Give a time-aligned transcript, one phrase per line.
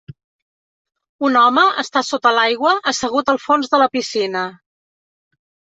[1.29, 4.47] un home està sota l'aigua assegut al fons de la piscina